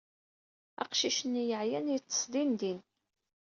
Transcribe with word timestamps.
Aqcic-nni 0.81 1.43
yeɛyan 1.49 1.91
yeḍḍes 1.93 2.21
dindin. 2.31 2.79